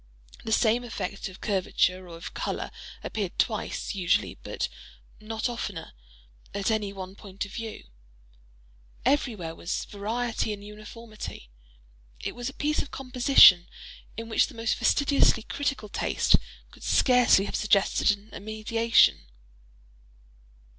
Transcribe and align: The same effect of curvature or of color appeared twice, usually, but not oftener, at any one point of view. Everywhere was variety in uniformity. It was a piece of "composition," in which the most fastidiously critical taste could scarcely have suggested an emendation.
The 0.43 0.51
same 0.51 0.83
effect 0.83 1.29
of 1.29 1.41
curvature 1.41 2.07
or 2.09 2.17
of 2.17 2.33
color 2.33 2.71
appeared 3.03 3.37
twice, 3.37 3.93
usually, 3.93 4.35
but 4.41 4.67
not 5.19 5.47
oftener, 5.47 5.93
at 6.55 6.71
any 6.71 6.91
one 6.91 7.13
point 7.13 7.45
of 7.45 7.53
view. 7.53 7.83
Everywhere 9.05 9.53
was 9.53 9.85
variety 9.85 10.53
in 10.53 10.63
uniformity. 10.63 11.51
It 12.19 12.33
was 12.35 12.49
a 12.49 12.53
piece 12.55 12.81
of 12.81 12.89
"composition," 12.89 13.67
in 14.17 14.27
which 14.27 14.47
the 14.47 14.55
most 14.55 14.73
fastidiously 14.73 15.43
critical 15.43 15.87
taste 15.87 16.35
could 16.71 16.81
scarcely 16.81 17.45
have 17.45 17.55
suggested 17.55 18.09
an 18.09 18.33
emendation. 18.33 19.27